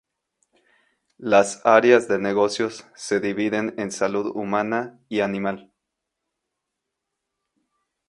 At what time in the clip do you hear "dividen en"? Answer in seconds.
3.19-3.91